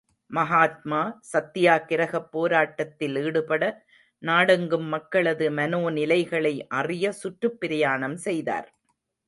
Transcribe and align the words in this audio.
மகாத்மா, 0.31 1.19
சத்தியாக்கிரகப் 1.33 2.29
போராட்டத்தில் 2.31 3.15
ஈடுபட, 3.15 3.63
நாடெங்கும் 4.23 4.87
மக்களது 4.87 5.49
மனோநிலைகளை 5.51 6.67
அறிய 6.67 7.11
சுற்றுப் 7.11 7.59
பிரயாணம் 7.59 8.17
செய்தார். 8.17 8.69